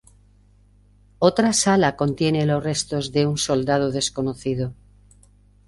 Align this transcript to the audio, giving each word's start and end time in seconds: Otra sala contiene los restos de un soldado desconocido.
Otra 1.19 1.53
sala 1.53 1.95
contiene 1.95 2.47
los 2.47 2.63
restos 2.63 3.11
de 3.11 3.27
un 3.27 3.37
soldado 3.37 3.91
desconocido. 3.91 4.73